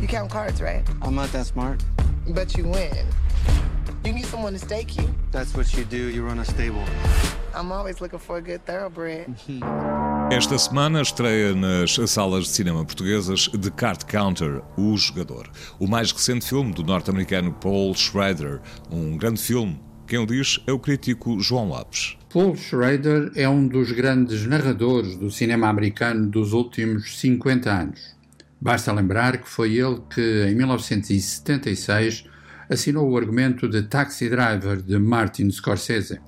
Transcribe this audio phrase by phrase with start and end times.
[0.00, 0.82] You count cards, right?
[1.02, 1.82] I'm not that smart.
[2.28, 3.06] But you win.
[4.04, 5.08] You need someone to stake you.
[5.32, 5.96] That's what you do.
[5.96, 6.84] You run a stable.
[7.54, 9.34] I'm always looking for a good thoroughbred.
[10.30, 15.48] Esta semana estreia nas salas de cinema portuguesas The Card Counter, O Jogador,
[15.80, 18.60] o mais recente filme do norte-americano Paul Schrader,
[18.90, 19.80] um grande filme.
[20.06, 22.18] Quem o diz é o crítico João Lopes.
[22.30, 28.00] Paul Schrader é um dos grandes narradores do cinema americano dos últimos 50 anos.
[28.60, 32.26] Basta lembrar que foi ele que, em 1976,
[32.68, 36.20] assinou o argumento de Taxi Driver de Martin Scorsese.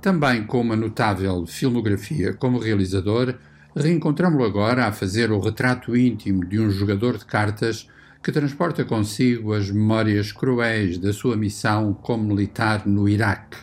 [0.00, 3.34] Também com uma notável filmografia como realizador,
[3.74, 7.88] reencontramos-lo agora a fazer o retrato íntimo de um jogador de cartas
[8.22, 13.58] que transporta consigo as memórias cruéis da sua missão como militar no Iraque.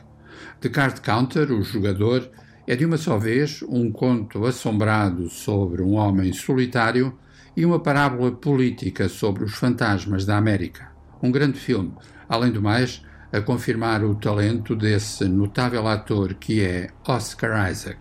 [0.62, 2.30] The Card Counter, o jogador,
[2.66, 7.18] é de uma só vez um conto assombrado sobre um homem solitário
[7.56, 10.92] e uma parábola política sobre os fantasmas da América.
[11.22, 11.94] Um grande filme,
[12.28, 13.04] além do mais,
[13.34, 18.00] a confirmar o talento desse notável ator que é Oscar Isaac.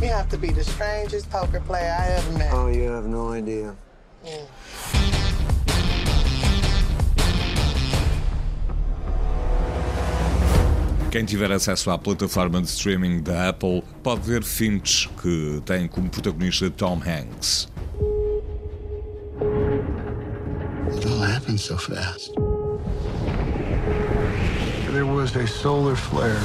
[0.00, 2.52] You have to be the strangest poker player I ever met.
[2.54, 3.74] Oh, you have no idea.
[11.10, 16.08] Quem tiver acesso à plataforma de streaming da Apple pode ver Finch, que tem como
[16.08, 17.68] protagonista Tom Hanks.
[20.98, 22.34] It all happened so fast.
[24.90, 26.40] There was a solar flare.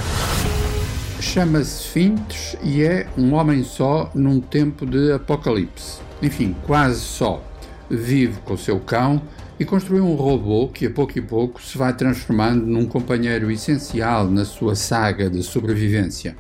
[1.20, 6.00] Chama-se Fintes e é um homem só num tempo de apocalipse.
[6.22, 7.44] Enfim, quase só.
[7.90, 9.24] Vive com o seu cão
[9.60, 14.30] e construiu um robô que a pouco e pouco se vai transformando num companheiro essencial
[14.30, 16.36] na sua saga de sobrevivência.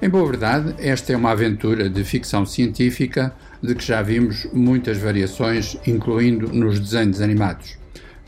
[0.00, 4.96] Em boa verdade, esta é uma aventura de ficção científica de que já vimos muitas
[4.96, 7.76] variações, incluindo nos desenhos animados.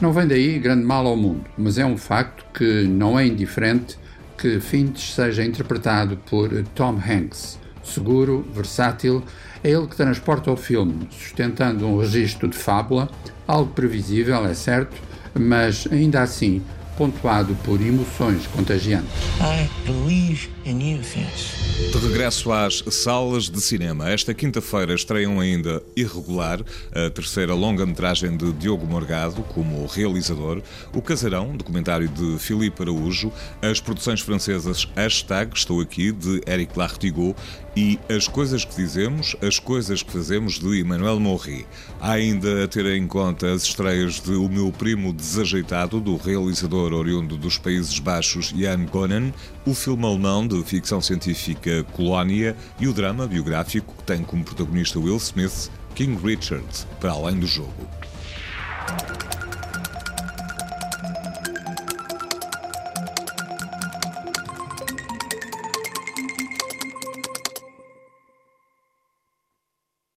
[0.01, 3.97] Não vem daí grande mal ao mundo, mas é um facto que não é indiferente
[4.37, 7.57] que Finch seja interpretado por Tom Hanks.
[7.85, 9.23] Seguro, versátil,
[9.63, 13.09] é ele que transporta o filme, sustentando um registro de fábula,
[13.47, 14.97] algo previsível, é certo,
[15.39, 16.63] mas ainda assim
[17.01, 19.11] pontuado por emoções contagiantes.
[19.41, 21.01] I believe in you.
[21.91, 26.61] De regresso às salas de cinema, esta quinta-feira estreiam ainda Irregular,
[26.93, 30.63] a terceira longa-metragem de Diogo Morgado como realizador,
[30.95, 33.33] O Casarão, documentário de Filipe Araújo,
[33.63, 37.35] as produções francesas Hashtag, Estou Aqui, de Eric Lartigot
[37.75, 41.67] e As Coisas que Dizemos, As Coisas que Fazemos, de Emmanuel Morri.
[42.01, 46.90] Há ainda a ter em conta as estreias de O Meu Primo Desajeitado, do realizador
[46.97, 49.35] oriundo dos Países Baixos Jan Gonen,
[49.67, 54.99] o filme alemão de ficção científica Colónia e o drama biográfico que tem como protagonista
[54.99, 56.67] Will Smith, King Richard,
[57.01, 58.00] para além do jogo.